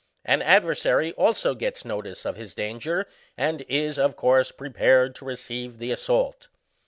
An 0.25 0.41
adversary 0.41 1.13
also 1.13 1.53
gets 1.53 1.85
notice 1.85 2.25
of 2.25 2.35
his 2.35 2.55
danger, 2.55 3.05
and 3.37 3.61
is, 3.69 3.99
of 3.99 4.15
course 4.15 4.49
prepared 4.51 5.13
to 5.13 5.25
receive 5.25 5.77
the 5.77 5.91
assault. 5.91 6.47